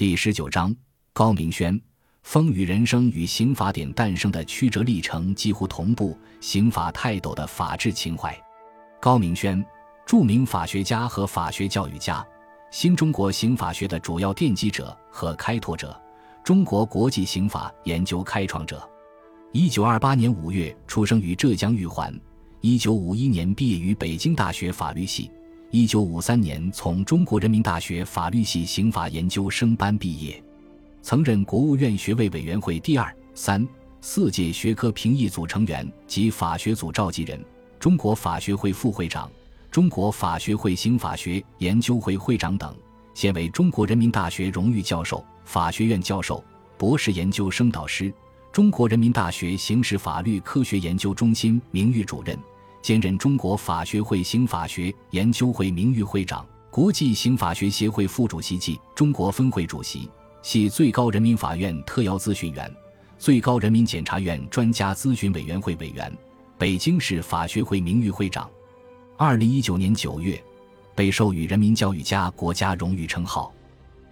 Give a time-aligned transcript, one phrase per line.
[0.00, 0.74] 第十九章，
[1.12, 1.78] 高明轩，
[2.22, 6.18] 风雨人生与刑法典诞生的曲折历程几乎同步。
[6.40, 8.34] 刑法泰斗的法治情怀，
[8.98, 9.62] 高明轩，
[10.06, 12.26] 著名法学家和法学教育家，
[12.70, 15.94] 新中国刑法学的主要奠基者和开拓者，
[16.42, 18.82] 中国国际刑法研究开创者。
[19.52, 22.18] 一九二八年五月出生于浙江玉环，
[22.62, 25.30] 一九五一年毕业于北京大学法律系。
[25.72, 30.42] 一九五三年从中国人民大学法律系刑法研究生班毕业，
[31.00, 33.64] 曾任国务院学位委员会第二、三、
[34.00, 37.40] 四届学科评议组成员及法学组召集人，
[37.78, 39.30] 中国法学会副会长，
[39.70, 42.74] 中国法学会刑法学研究会会长等。
[43.14, 46.42] 现为中国人民大学荣誉教授、法学院教授、
[46.76, 48.12] 博士研究生导师，
[48.50, 52.36] 中国人民大学刑事法律科学研究中心名誉主任。
[52.82, 60.08] 兼任中国法学会刑法学研究会名誉会长、国际刑法学协会副主席及中国分会主席，
[60.42, 62.74] 系最高人民法院特邀咨询员、
[63.18, 66.10] 最高人民检察院专家咨询委员会委员、
[66.56, 68.48] 北京市法学会名誉会长。
[69.18, 70.42] 二零一九年九月，
[70.94, 73.52] 被授予人民教育家国家荣誉称号。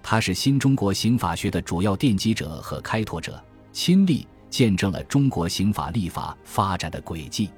[0.02, 7.50] 他是新中国刑法学的主要奠基者和开拓者，亲历见证了中国刑法立法发展的轨迹。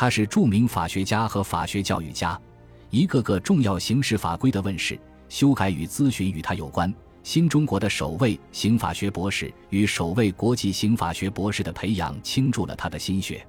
[0.00, 2.40] 他是著名法学家和法学教育家，
[2.88, 4.96] 一个个重要刑事法规的问世、
[5.28, 6.94] 修改与咨询与他有关。
[7.24, 13.44] 新中国的首位刑法学博士与首位国际刑法学博士的培养倾注了他的心血。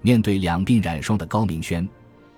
[0.00, 1.88] 面对两鬓染霜的高明轩，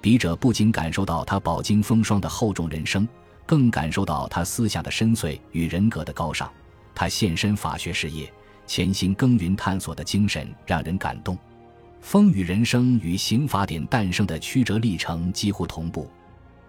[0.00, 3.06] 笔者不仅感受到他饱经风霜的厚重人生，
[3.44, 6.50] 更感受到他思想的深邃与人格的高尚。
[6.94, 8.32] 他献身法学事业、
[8.66, 11.36] 潜心耕耘探索的精神让人感动。
[12.02, 16.10] 风雨人生与刑法典诞生的曲折历程几乎同步。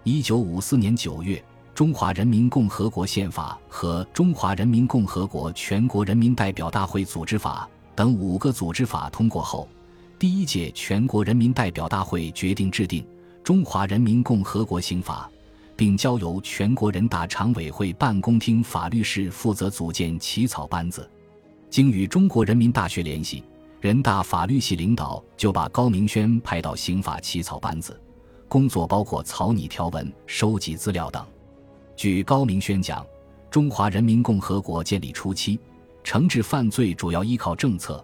[0.04, 1.36] 一九五四年九月，
[1.74, 9.68] 《中华人民共和国宪法》和《中华人民共和国全国人民代表大会组织法》等五个组织法通过后，
[10.20, 13.04] 第一届全国人民代表大会决定制定
[13.44, 15.30] 《中华人民共和国刑法》，
[15.76, 21.10] 并交由全国人大常委会办公厅法律室负责组建起草班子。
[21.72, 23.44] 经与中国人民大学联系。
[23.84, 28.02] 人大法律系领导就把高明轩派到刑法起草班子，
[28.48, 31.22] 工作包括草拟条文、收集资料等。
[31.94, 33.06] 据高明轩讲，
[33.52, 35.60] 中华人民共和国建立初期，
[36.02, 38.02] 惩治犯罪主要依靠政策，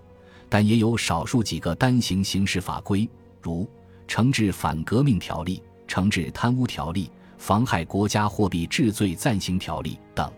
[0.49, 3.09] 但也有少数几个单行刑事法规，
[3.41, 3.65] 如
[4.05, 10.29] 惩治反革命条例、惩治贪污条例、妨害国家货币治罪暂行条例等。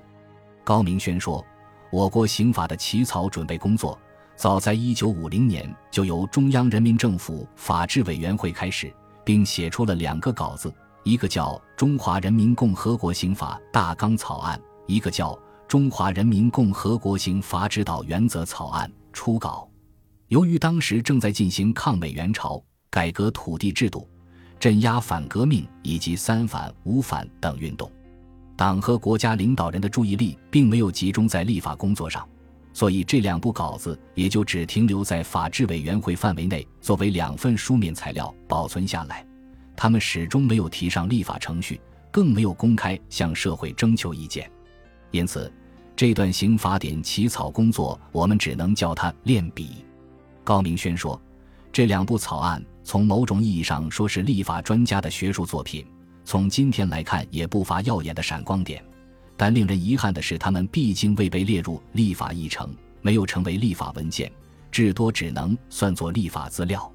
[0.64, 1.44] 高明轩说
[1.92, 3.98] ：“我国刑法的起草准备工作。”
[4.42, 8.92] 早在一九五零年，就由中央人民政府法制委员会开始，
[9.24, 14.58] 并写出了两个稿子，一个叫《中华人民共和国刑法大纲草案》，
[14.88, 15.32] 一个叫
[15.68, 19.70] 《中华人民共和国刑法指导原则草案》初稿。
[20.30, 22.60] 由于当时正在进行抗美援朝、
[22.90, 24.10] 改革土地制度、
[24.60, 27.92] 镇压反革命以及三反五反等运动，
[28.56, 32.28] 党和国家领导人的注意力并没有集中在立法工作上。
[32.74, 39.26] 所以这两部稿子也就只停留在法制委员会范围内，作为两份书面材料保存下来。
[39.76, 41.80] 他们始终没有提上立法程序，
[42.12, 44.50] 更没有公开向社会征求意见。
[45.12, 45.52] 因此，
[45.96, 49.86] 这段刑法典起草工作，我们只能叫它练笔。
[50.44, 51.20] 高明轩说
[51.72, 55.86] ：“这两部草案从某种意义上说是立法专家的学术作品，
[56.24, 58.84] 从今天来看也不乏耀眼的闪光点。”
[59.42, 62.72] 但令人遗憾的是，他们毕竟未被列入立法议程，
[63.02, 64.32] 没有成为立法文件，
[64.72, 66.88] 至多只能算作立法资料。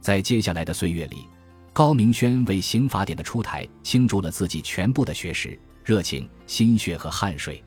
[0.00, 1.26] 在接下来的岁月里，
[1.72, 7.60] 高明轩为刑法典的出台倾注了自己全部的学识、热情、心血和汗水。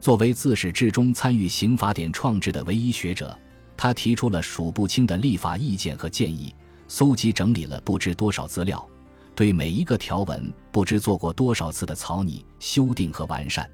[0.00, 3.38] 作为自始至终参与刑法典创制的唯一学者，
[3.76, 6.54] 他提出了数不清的立法意见和建议，
[6.88, 8.88] 搜集整理了不知多少资料。
[9.38, 13.70] 对每一个条文不知做过多少次的草拟、修订和完善。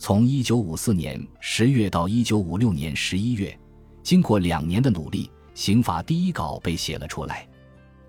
[0.00, 3.56] 从一九五四年十月到一九五六年十一月，
[4.02, 7.46] 经过两年的努力，刑法第一稿被写了出来。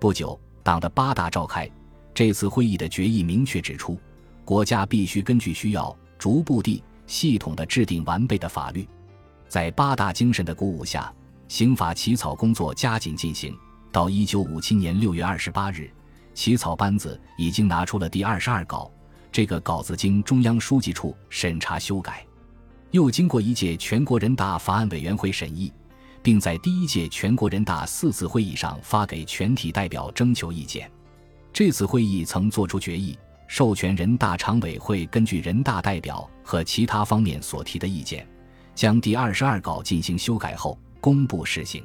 [0.00, 1.70] 不久，党的八大召开，
[2.12, 3.96] 这次会议的决议明确指出，
[4.44, 8.84] 国家必须根据需要，逐步地、系统地制定完备的法律。
[9.46, 11.14] 在八大精神的鼓舞下，
[11.46, 13.56] 刑法起草工作加紧进行。
[13.92, 15.88] 到一九五七年六月二十八日。
[16.38, 18.88] 起草班子已经拿出了第二十二稿，
[19.32, 22.24] 这个稿子经中央书记处审查修改，
[22.92, 25.72] 又经过一届全国人大法案委员会审议，
[26.22, 30.88] 并在第一届全国人大四次会议上发给全体代表征求意见。
[31.52, 33.18] 这次会议曾作出决议，
[33.48, 38.24] 授权人大常委会根据人大代表和其他方面所提的意见，
[38.76, 41.84] 将第二十二稿进行修改后公布施行。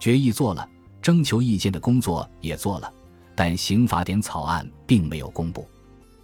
[0.00, 0.68] 决议做了，
[1.00, 2.92] 征求意见的工作也做了，
[3.36, 5.68] 但刑法典草案并没有公布。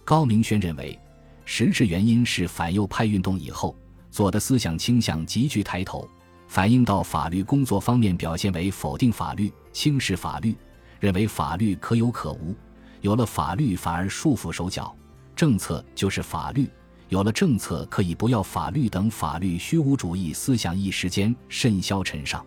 [0.03, 0.99] 高明轩认为，
[1.45, 3.73] 实质原因是反右派运动以后，
[4.09, 6.05] 左的思想倾向急剧抬头，
[6.47, 10.55] 反映到法律工作方面，表现为否定法律、轻视法律，
[10.99, 12.55] 认为法律可有可无，
[13.01, 14.93] 有了法律反而束缚手脚，
[15.35, 16.69] 政策就是法律，
[17.09, 22.45] 有了政策可以不要法律等法律虚无主义思想一时间甚嚣尘上。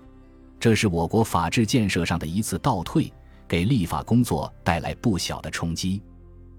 [0.59, 3.13] 这是我国法治建设上的一次倒退，
[3.49, 6.03] 给立法工作带来不小的冲击。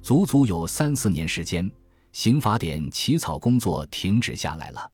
[0.02, 1.70] 足足有三四年时间，
[2.14, 4.90] 刑法典起草工作停止下来了。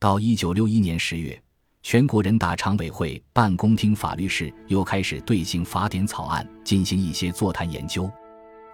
[0.00, 1.40] 到一九六一年十月，
[1.82, 8.10] 全国人大常委会办公厅法律室又开始对刑法典草案进行一些座谈研究。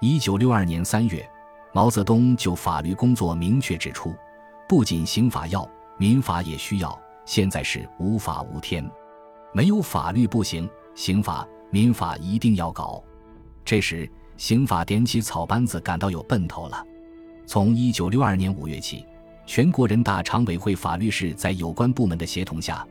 [0.00, 1.28] 一九六二年三月，
[1.72, 4.14] 毛泽东就法律工作明确指出：
[4.68, 5.68] 不仅刑法要，
[5.98, 6.98] 民法也需要。
[7.26, 8.84] 现在是无法无天，
[9.54, 13.02] 没有法律不行，刑法、民法一定要搞。
[13.64, 14.08] 这时。
[14.36, 16.84] 刑法点起草班子感到有奔头了。
[17.46, 19.06] 从一九六二年五月起，
[19.46, 22.84] 全国人大常委会法律室在有关部门的协同下，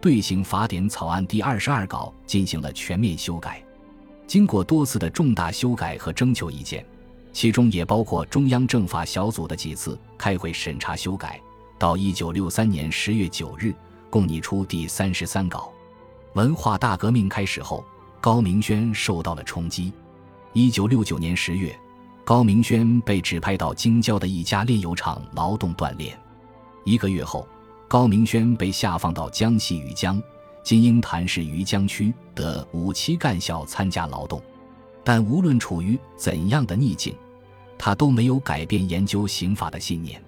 [0.00, 3.62] 对刑法典草案第二十二稿进行了全面修改。
[4.26, 6.82] 经过多次的重大修改和征求意见，
[7.30, 11.38] 其中也包括中央政法小组的几次开会审查修改，
[11.78, 13.74] 到一九六三年十月九日，
[14.08, 15.70] 共拟出第三十三稿。
[16.32, 17.84] 文化大革命开始后，
[18.20, 19.92] 高明轩受到了冲击。
[20.52, 21.78] 一九六九年十月，
[22.24, 26.18] 高明轩被指派到京郊的一家炼油厂劳动锻炼。
[26.84, 27.46] 一个月后，
[27.86, 30.20] 高明轩被下放到江西余江
[30.64, 34.42] （今鹰潭市余江区）的五七干校参加劳动。
[35.04, 37.14] 但无论处于怎样的逆境，
[37.78, 40.20] 他都没有改变研究刑法的信念。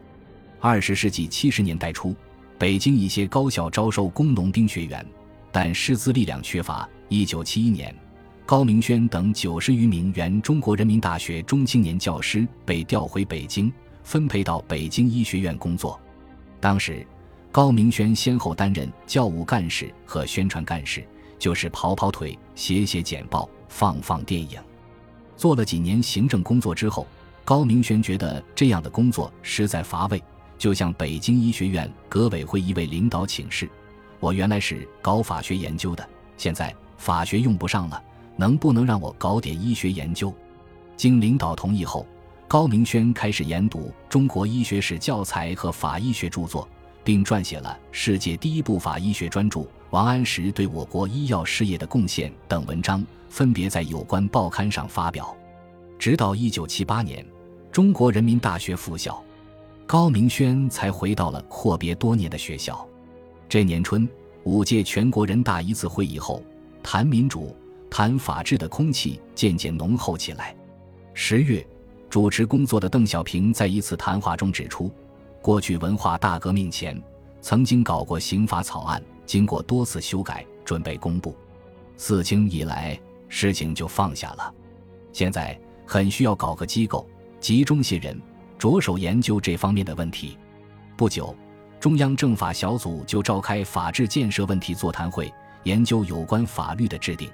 [0.61, 2.15] 二十世纪七十年代初，
[2.59, 5.05] 北京一些高校招收工农兵学员，
[5.51, 6.89] 但师资力量缺乏。
[7.09, 7.95] 一九七一年。
[8.45, 13.71] 高明轩等九十余名原中国人民大学中青年教师被调回北京，
[14.05, 16.01] 分配到北京医学院工作。
[16.59, 17.07] 当时，
[17.53, 21.07] 高明轩先后担任教务干事和宣传干事，
[21.39, 24.59] 就是跑跑腿、写写简报、放放电影。
[25.37, 27.07] 做了几年行政工作之后，
[27.45, 30.23] 高明轩觉得这样的工作实在乏味，
[30.57, 33.69] 就向北京医学院革委会一位领导请示
[34.21, 36.09] ：“我原来是搞法学研究的，
[36.39, 38.03] 现在法学用不上了。”
[38.41, 40.33] 能不能让我搞点医学研究？
[40.97, 42.07] 经领导同意后，
[42.47, 46.69] 高明轩开始研读中国医学史教材和法医学著作，
[47.03, 55.37] 并撰写了《世界第一部法医学专著：王安石对我国医药事业的贡献》等文章，分别在有关报刊上发表。
[55.99, 57.27] 直到1978年，
[57.73, 59.21] 中国人民大学复校，
[59.85, 62.87] 高明轩才回到了阔别多年的学校。
[63.49, 64.09] 这年春，
[64.45, 66.41] 五届全国人大一次会议后，
[66.83, 67.57] 谈民主。
[67.91, 70.55] 谈法治的空气渐渐浓厚起来。
[71.15, 71.67] 十月，
[72.11, 74.93] 主持工作的邓小平在一次谈话中指出，
[75.41, 77.03] 过去文化大革命前
[77.41, 81.35] 曾经搞过刑法草案，经过多次修改，准备公布。
[81.97, 84.55] 四清以来，事情就放下了。
[85.11, 87.09] 现在很需要搞个机构，
[87.41, 88.21] 集中些人，
[88.59, 90.37] 着手研究这方面的问题。
[90.95, 91.35] 不久，
[91.81, 95.33] 中央政法小组就召开法治建设问题座谈会，
[95.65, 97.31] 研究有关法律的制定。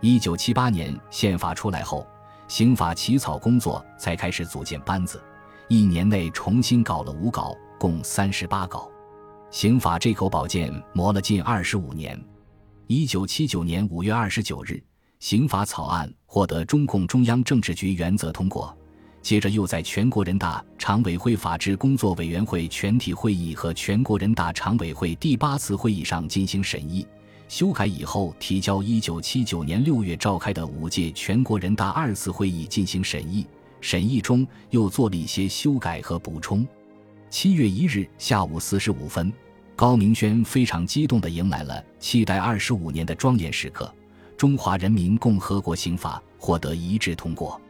[0.00, 2.06] 一九七八年宪法出来后，
[2.48, 5.22] 刑法起草工作才开始组建班子，
[5.68, 8.90] 一年内重新搞了五稿，共三十八稿。
[9.50, 12.20] 刑法这口宝剑磨了近二十五年。
[12.88, 14.82] 一九七九年五月二十九日，
[15.20, 18.76] 刑法草案获得中共中央政治局原则通过，
[19.22, 27.06] 接着又在全国人大常委会法制工作委员会全体会议和全国人大常委会第八次会议上进行审议。
[27.52, 33.46] 修改以后，提交一九七九年六月召开的五届全国人大二次会议进行审议。
[33.78, 36.66] 审议中又做了一些修改和补充。
[37.28, 39.30] 七月一日下午四时五分，
[39.76, 43.94] 高明轩非常激动地迎来了期待二十五年的庄严时刻——
[44.34, 47.60] 中华人民共和国刑法获得一致通过。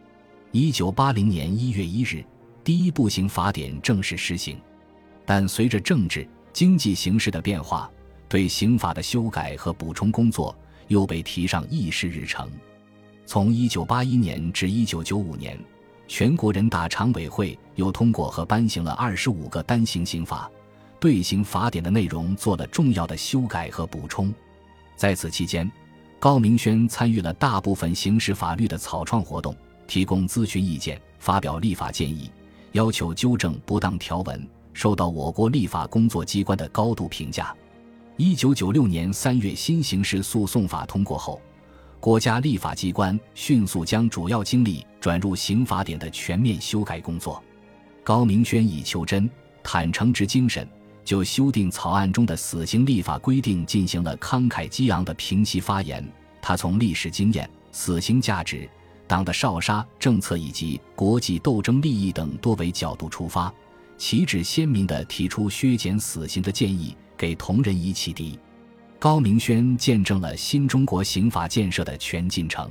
[0.53, 2.25] 一九八零年一月一日，
[2.63, 4.57] 第一部刑法典正式施行。
[5.27, 7.91] 但随着政治经济形势的变化，
[8.33, 10.57] 对刑法的修改和补充工作
[10.89, 12.51] 又被提上议事日程。
[13.27, 15.61] 从1981年至1995年，
[16.09, 20.51] 全国人大常委会又通过和颁行了25个单行刑法，
[20.99, 24.33] 对刑法典的内容做了重要的修改和补充。
[24.97, 25.71] 在此期间，
[26.19, 29.55] 高明轩参与了大部分刑事法律的草创活动，
[29.87, 32.31] 提供咨询意见、发表立法建议，
[32.73, 37.55] 要求纠正不当条文，受到我国立法工作机关的高度评价。
[38.17, 41.41] 一九九六年三月，新刑事诉讼法通过后，
[41.99, 47.43] 国家立法机关迅速将主要精力转入刑法典的全面修改工作。
[48.05, 49.29] 高明轩以求真、
[49.63, 50.69] 坦诚之精神。
[51.05, 56.09] 就修订草案中的死刑立法规定进行了慷慨激昂的评析发言。
[56.41, 58.71] 他从历史经验、死刑价值、
[59.09, 63.53] 党的少杀政策以及国际斗争利益等多维角度出发，
[63.99, 68.37] 旗帜鲜明地提出削减死刑的建议，给同仁以启迪。
[68.99, 72.69] 高明轩见证了新中国刑法建设的全进程。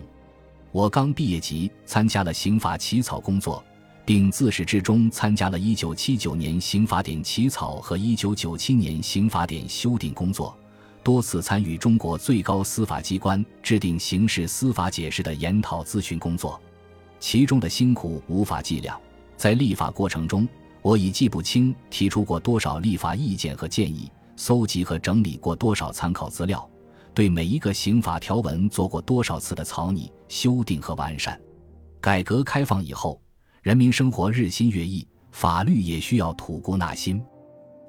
[0.74, 3.64] 我刚毕业即参加了刑法起草工作。
[4.04, 10.58] 并自始至终参加了1979年刑法典起草和1997年刑法典修订工作，
[11.04, 16.60] 多次参与中国最高司法机关制定刑事司法解释的研讨咨询工作，
[17.20, 19.00] 其中的辛苦无法计量。
[19.38, 20.50] 在立法过程中，
[20.82, 26.68] 我已记不清提出过多少立法意见和建议，搜集和整理过多少参考资料，
[27.14, 31.40] 对每一个刑法条文做过多少次的草拟、修订和完善。
[32.00, 33.22] 改革开放以后。
[33.62, 37.24] 人民生活日新月异，法律也需要吐故纳新。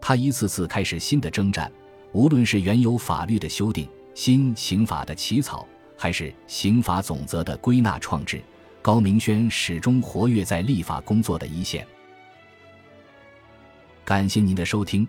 [0.02, 1.72] 他一次次开始新的征战，
[2.12, 5.66] 无论是原有法律的修订、新刑法的起草，
[5.96, 8.42] 还是刑法总则的归纳创制，
[8.82, 11.86] 高明轩始终活跃在立法工作的一线。
[14.04, 15.08] 感谢您的收听，